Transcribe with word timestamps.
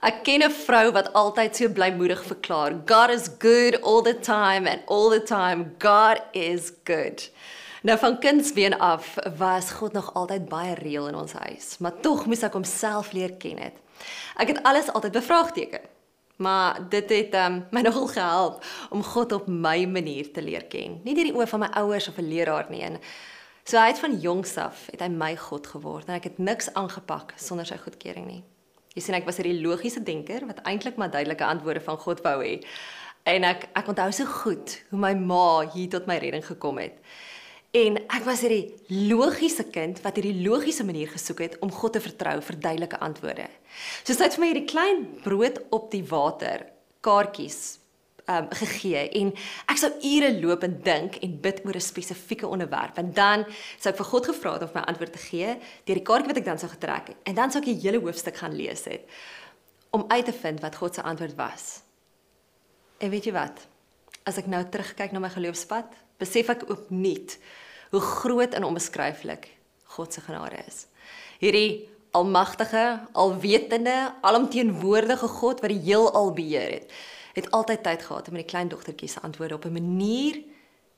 Ek 0.00 0.22
ken 0.24 0.40
'n 0.42 0.50
vrou 0.50 0.92
wat 0.96 1.12
altyd 1.12 1.56
so 1.56 1.68
blymoedig 1.68 2.22
verklaar, 2.24 2.72
God 2.86 3.10
is 3.10 3.28
good 3.38 3.76
all 3.82 4.00
the 4.02 4.18
time 4.18 4.66
and 4.66 4.80
all 4.86 5.10
the 5.10 5.22
time 5.22 5.74
God 5.78 6.22
is 6.32 6.72
good. 6.84 7.30
Nou 7.82 7.98
van 7.98 8.18
kindsbeen 8.18 8.78
af 8.78 9.14
was 9.36 9.70
God 9.70 9.92
nog 9.92 10.14
altyd 10.14 10.48
baie 10.48 10.74
reël 10.74 11.08
in 11.08 11.14
ons 11.14 11.32
huis, 11.32 11.78
maar 11.78 12.00
tog 12.00 12.26
moes 12.26 12.42
ek 12.42 12.52
homself 12.52 13.12
leer 13.12 13.32
ken 13.32 13.58
het. 13.58 13.76
Ek 14.36 14.48
het 14.48 14.62
alles 14.62 14.88
altyd 14.92 15.12
bevraagteken. 15.12 15.80
Maar 16.36 16.80
dit 16.88 17.10
het 17.10 17.34
um, 17.34 17.64
my 17.74 17.80
nogal 17.80 18.06
gehelp 18.06 18.64
om 18.90 19.02
God 19.02 19.32
op 19.32 19.46
my 19.46 19.84
manier 19.84 20.32
te 20.32 20.42
leer 20.42 20.64
ken. 20.64 21.00
Nie 21.04 21.14
deur 21.14 21.28
die 21.28 21.36
oë 21.36 21.46
van 21.46 21.60
my 21.60 21.68
ouers 21.76 22.08
of 22.08 22.16
'n 22.16 22.28
leraar 22.28 22.66
nie. 22.70 22.80
En 22.80 22.96
so 23.64 23.76
hy 23.76 23.86
het 23.92 23.98
van 23.98 24.20
jongs 24.20 24.56
af 24.56 24.86
het 24.90 25.00
hy 25.00 25.08
my 25.08 25.36
God 25.36 25.66
geword 25.66 26.08
en 26.08 26.14
ek 26.14 26.24
het 26.24 26.38
niks 26.38 26.72
aangepak 26.72 27.34
sonder 27.36 27.66
sy 27.66 27.76
goedkeuring 27.76 28.26
nie. 28.26 28.42
Jy 28.96 29.02
sien 29.04 29.14
ek 29.18 29.26
was 29.28 29.38
hierdie 29.38 29.60
logiese 29.62 30.02
denker 30.02 30.46
wat 30.48 30.62
eintlik 30.66 30.96
maar 30.98 31.12
duidelike 31.12 31.46
antwoorde 31.46 31.82
van 31.84 31.98
God 32.02 32.22
wou 32.26 32.38
hê. 32.42 32.56
En 33.28 33.44
ek 33.46 33.68
ek 33.78 33.90
onthou 33.92 34.10
so 34.16 34.26
goed 34.42 34.78
hoe 34.90 34.98
my 34.98 35.12
ma 35.14 35.62
hier 35.74 35.90
tot 35.92 36.08
my 36.10 36.18
redding 36.22 36.44
gekom 36.46 36.80
het. 36.82 36.96
En 37.70 38.00
ek 38.10 38.24
was 38.26 38.42
hierdie 38.42 38.72
logiese 39.06 39.68
kind 39.70 40.00
wat 40.02 40.16
hierdie 40.18 40.42
logiese 40.42 40.82
manier 40.82 41.10
gesoek 41.12 41.44
het 41.44 41.58
om 41.62 41.70
God 41.70 41.94
te 41.94 42.02
vertrou 42.02 42.40
vir 42.42 42.58
duidelike 42.58 42.98
antwoorde. 42.98 43.46
So 44.02 44.16
sy 44.16 44.26
het 44.26 44.34
vir 44.34 44.42
my 44.42 44.50
hierdie 44.50 44.70
klein 44.72 45.04
brood 45.22 45.60
op 45.70 45.86
die 45.94 46.02
water 46.10 46.66
kaartjies 47.06 47.79
um 48.30 48.46
gegee 48.60 49.08
en 49.20 49.32
ek 49.72 49.80
sou 49.80 49.90
ure 50.06 50.30
loop 50.38 50.62
en 50.66 50.76
dink 50.84 51.18
en 51.24 51.36
bid 51.42 51.64
oor 51.66 51.76
'n 51.76 51.88
spesifieke 51.90 52.46
onderwerp 52.46 52.98
en 52.98 53.12
dan 53.12 53.44
sou 53.78 53.90
ek 53.92 54.00
vir 54.00 54.10
God 54.12 54.26
gevra 54.26 54.52
het 54.52 54.62
om 54.62 54.70
my 54.74 54.84
antwoord 54.86 55.12
te 55.12 55.24
gee 55.30 55.58
deur 55.84 55.98
die 55.98 56.08
kaartjie 56.08 56.30
wat 56.32 56.40
ek 56.42 56.44
dan 56.44 56.58
sou 56.58 56.70
getrek 56.70 57.08
het 57.08 57.16
en 57.24 57.34
dan 57.34 57.50
sou 57.50 57.60
ek 57.62 57.70
die 57.72 57.80
hele 57.82 58.00
hoofstuk 58.00 58.36
gaan 58.36 58.54
lees 58.54 58.84
het 58.84 59.06
om 59.90 60.04
uit 60.08 60.24
te 60.24 60.32
vind 60.32 60.60
wat 60.60 60.76
God 60.76 60.94
se 60.94 61.02
antwoord 61.02 61.34
was. 61.34 61.80
En 62.98 63.10
weet 63.10 63.24
jy 63.24 63.32
wat? 63.34 63.66
As 64.28 64.38
ek 64.38 64.46
nou 64.46 64.62
terugkyk 64.68 65.12
na 65.12 65.22
my 65.22 65.30
geloofspad, 65.32 65.88
besef 66.20 66.52
ek 66.52 66.66
opnuut 66.70 67.38
hoe 67.90 68.00
groot 68.00 68.54
en 68.54 68.66
onbeskryflik 68.68 69.48
God 69.96 70.14
se 70.14 70.22
genade 70.22 70.60
is. 70.68 70.84
Hierdie 71.40 71.88
almagtige, 72.14 73.00
alwetende, 73.12 74.12
alomteenwoordige 74.26 75.30
God 75.40 75.62
wat 75.62 75.72
die 75.72 75.82
heelal 75.88 76.30
beheer 76.34 76.76
het 76.80 76.94
het 77.32 77.50
altyd 77.50 77.82
tyd 77.82 78.02
gehad 78.02 78.26
om 78.28 78.32
met 78.32 78.42
die 78.42 78.50
klein 78.50 78.68
dogtertjie 78.68 79.08
se 79.08 79.20
antwoorde 79.20 79.54
op 79.54 79.64
'n 79.64 79.72
manier 79.72 80.42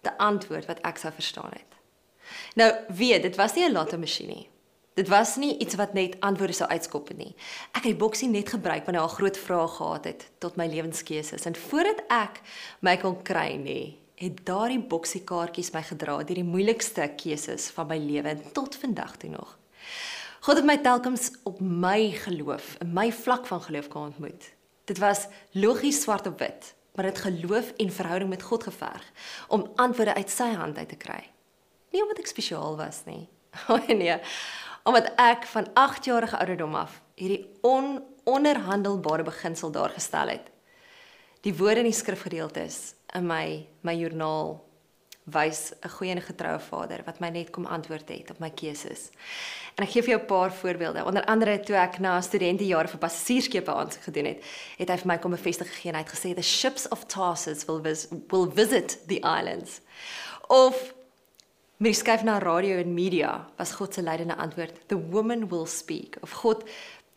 te 0.00 0.18
antwoord 0.18 0.66
wat 0.66 0.80
ek 0.80 0.96
sou 0.96 1.12
verstaan 1.12 1.50
het. 1.50 1.70
Nou, 2.54 2.74
weet, 2.88 3.22
dit 3.22 3.36
was 3.36 3.54
nie 3.54 3.68
'n 3.68 3.72
lotto 3.72 3.98
masjien 3.98 4.28
nie. 4.28 4.48
Dit 4.94 5.08
was 5.08 5.36
nie 5.36 5.58
iets 5.58 5.74
wat 5.74 5.92
net 5.92 6.16
antwoorde 6.20 6.52
sou 6.52 6.70
uitskop 6.70 7.12
nie. 7.16 7.34
Ek 7.70 7.82
het 7.82 7.82
die 7.82 7.96
boksie 7.96 8.28
net 8.28 8.48
gebruik 8.48 8.84
wanneer 8.84 9.02
'n 9.02 9.16
groot 9.18 9.38
vraag 9.38 9.76
gehad 9.76 10.04
het 10.04 10.30
tot 10.38 10.56
my 10.56 10.66
lewenskeuses 10.66 11.44
en 11.44 11.56
voordat 11.56 12.02
ek 12.08 12.40
my 12.80 12.96
kon 12.96 13.22
kry 13.22 13.54
nie, 13.54 13.98
het 14.14 14.44
daardie 14.44 14.80
boksie 14.80 15.24
kaartjies 15.24 15.72
my 15.72 15.82
gedra 15.82 16.16
deur 16.16 16.34
die 16.34 16.44
moeilikste 16.44 17.12
keuses 17.16 17.70
van 17.70 17.86
my 17.86 17.98
lewe 17.98 18.36
tot 18.52 18.76
vandag 18.76 19.16
toe 19.16 19.30
nog. 19.30 19.58
God 20.40 20.56
het 20.56 20.64
my 20.64 20.76
telkens 20.78 21.30
op 21.44 21.60
my 21.60 22.10
geloof, 22.10 22.76
in 22.80 22.92
my 22.92 23.12
vlak 23.12 23.46
van 23.46 23.62
geloof 23.62 23.88
kon 23.88 24.02
ontmoet. 24.02 24.52
Dit 24.90 24.98
was 24.98 25.26
logies 25.50 26.02
swart 26.02 26.26
op 26.26 26.38
wit, 26.38 26.74
maar 26.94 27.04
dit 27.04 27.18
geloof 27.18 27.70
en 27.76 27.92
verhouding 27.92 28.30
met 28.30 28.42
God 28.42 28.62
geverg 28.62 29.12
om 29.48 29.70
antwoorde 29.74 30.14
uit 30.14 30.30
sy 30.30 30.48
hand 30.58 30.78
uit 30.78 30.88
te 30.88 30.96
kry. 30.96 31.20
Nie 31.90 32.02
omdat 32.02 32.18
ek 32.18 32.26
spesiaal 32.26 32.74
was 32.76 33.04
nie. 33.06 33.28
O 33.70 33.78
nee, 33.86 34.16
omdat 34.82 35.12
ek 35.14 35.46
van 35.46 35.68
8 35.78 36.04
jarige 36.04 36.38
ouderdom 36.38 36.74
af 36.74 36.98
hierdie 37.14 37.46
ononderhandelbare 37.62 39.22
beginsel 39.22 39.70
daar 39.70 39.94
gestel 39.94 40.34
het. 40.34 40.50
Die 41.46 41.54
woorde 41.54 41.84
in 41.84 41.90
die 41.90 41.94
skrifgedeeltes 41.94 42.94
in 43.14 43.26
my 43.30 43.68
my 43.86 43.94
joernaal 43.94 44.56
wys 45.24 45.72
'n 45.84 45.88
goeie 45.88 46.10
en 46.10 46.22
getroue 46.22 46.58
vader 46.58 47.02
wat 47.04 47.20
my 47.20 47.28
net 47.28 47.50
kom 47.50 47.66
antwoord 47.66 48.08
het 48.08 48.30
op 48.30 48.38
my 48.38 48.50
keuses. 48.50 49.10
En 49.76 49.84
ek 49.84 49.90
gee 49.90 50.02
vir 50.02 50.10
jou 50.10 50.20
'n 50.20 50.26
paar 50.26 50.52
voorbeelde. 50.52 51.04
Onder 51.04 51.24
andere 51.24 51.60
toe 51.60 51.76
ek 51.76 51.98
na 51.98 52.20
studentejare 52.20 52.88
vir 52.88 52.98
passasiersskepe 52.98 53.72
aansoek 53.72 54.02
gedoen 54.02 54.24
het, 54.24 54.44
het 54.78 54.88
hy 54.88 54.96
vir 54.96 55.06
my 55.06 55.18
kom 55.18 55.30
bevestig 55.30 55.68
gegee 55.68 55.92
en 55.92 55.98
hy 55.98 56.02
het 56.02 56.12
gesê 56.12 56.34
the 56.34 56.42
ships 56.42 56.88
of 56.88 57.06
Tarsus 57.06 57.64
will 57.64 57.80
vis 57.80 58.08
will 58.28 58.50
visit 58.54 58.98
the 59.06 59.20
islands. 59.20 59.80
Of 60.48 60.94
met 61.76 61.92
die 61.92 62.00
skuif 62.00 62.22
na 62.22 62.38
radio 62.38 62.76
en 62.76 62.94
media 62.94 63.46
was 63.56 63.72
God 63.72 63.94
se 63.94 64.02
leidende 64.02 64.36
antwoord 64.36 64.88
the 64.88 64.98
woman 65.10 65.48
will 65.48 65.66
speak. 65.66 66.16
Of 66.22 66.30
God 66.30 66.64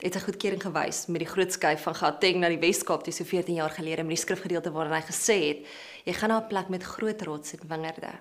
het 0.03 0.15
'n 0.15 0.25
goedkeuring 0.25 0.61
gewys 0.61 1.05
met 1.07 1.19
die 1.19 1.29
groot 1.29 1.51
skuif 1.51 1.81
van 1.81 1.95
Gauteng 1.95 2.37
na 2.39 2.49
die 2.49 2.59
Weskaap 2.59 3.03
toe 3.03 3.13
so 3.13 3.23
14 3.23 3.55
jaar 3.55 3.69
gelede 3.69 4.03
met 4.03 4.15
die 4.15 4.23
skrifgedeelte 4.25 4.71
waarin 4.71 4.93
hy 4.93 5.01
gesê 5.01 5.37
het 5.47 5.67
jy 6.03 6.13
gaan 6.13 6.29
na 6.29 6.39
'n 6.39 6.47
plek 6.47 6.69
met 6.69 6.83
groot 6.83 7.21
rots 7.21 7.53
en 7.53 7.67
wingerde. 7.67 8.11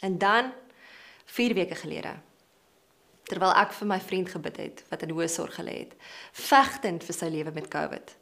En 0.00 0.18
dan 0.18 0.52
4 1.24 1.54
weke 1.54 1.74
gelede 1.74 2.14
terwyl 3.24 3.52
ek 3.52 3.72
vir 3.72 3.86
my 3.86 4.00
vriend 4.00 4.28
gebid 4.28 4.56
het 4.56 4.84
wat 4.88 5.02
in 5.02 5.10
hoë 5.10 5.28
sorg 5.28 5.54
gelê 5.54 5.78
het, 5.78 5.92
vegtend 6.32 7.04
vir 7.04 7.14
sy 7.14 7.28
lewe 7.28 7.50
met 7.50 7.68
COVID, 7.68 8.16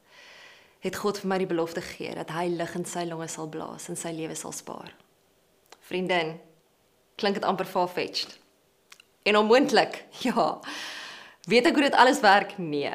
het 0.81 0.97
God 0.97 1.19
vir 1.19 1.29
my 1.29 1.39
die 1.39 1.47
belofte 1.47 1.81
gegee 1.81 2.15
dat 2.15 2.31
hy 2.31 2.49
lig 2.49 2.75
in 2.75 2.85
sy 2.85 3.05
longe 3.05 3.29
sal 3.29 3.49
blaas 3.49 3.89
en 3.89 3.97
sy 3.97 4.13
lewe 4.17 4.35
sal 4.35 4.53
spaar. 4.53 4.93
Vriendin, 5.81 6.41
klink 7.17 7.35
dit 7.35 7.45
amper 7.45 7.67
far-fetched. 7.67 8.39
En 9.23 9.37
onmoontlik. 9.37 10.05
Ja. 10.27 10.61
Weet 11.47 11.69
ek 11.71 11.77
hoe 11.79 11.83
dit 11.87 11.95
alles 11.95 12.21
werk? 12.21 12.57
Nee. 12.59 12.91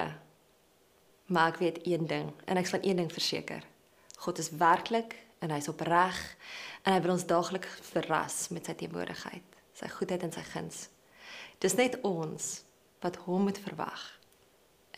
Maar 1.32 1.54
ek 1.54 1.58
weet 1.58 1.78
een 1.88 2.08
ding 2.08 2.34
en 2.46 2.60
ek 2.60 2.68
sal 2.68 2.84
een 2.84 3.00
ding 3.00 3.12
verseker. 3.12 3.64
God 4.20 4.42
is 4.44 4.52
werklik 4.60 5.16
en 5.40 5.54
hy's 5.56 5.70
opreg 5.72 6.20
en 6.84 6.92
hy 6.92 7.00
wil 7.00 7.14
ons 7.16 7.24
daagliks 7.30 7.80
verras 7.94 8.50
met 8.52 8.68
sy 8.68 8.76
teenwoordigheid, 8.76 9.56
sy 9.72 9.88
goedheid 9.96 10.26
en 10.28 10.36
sy 10.36 10.44
guns. 10.50 10.82
Dis 11.64 11.78
net 11.80 11.96
ons 12.04 12.50
wat 13.00 13.22
hom 13.24 13.48
moet 13.48 13.62
verwag 13.64 14.04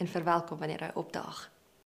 en 0.02 0.09
verwelkom 0.09 0.58
wanneer 0.58 0.88
hy 0.88 0.91
opdaag. 0.97 1.46